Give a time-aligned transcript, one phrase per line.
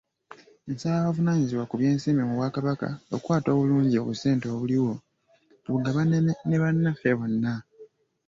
[0.71, 4.93] Nsaba abavunaanyizibwa ku by'ensimbi mu bwa kabaka okukwata obulungi obusente obuliwo
[5.63, 7.53] tubugabane ne bannaffe bonna.